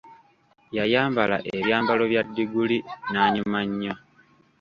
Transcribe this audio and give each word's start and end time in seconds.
Yayambala 0.77 1.37
ebyambalo 1.57 2.03
bya 2.11 2.21
diguli 2.35 2.77
n'anyuma 3.11 3.59
nnyo. 3.69 3.93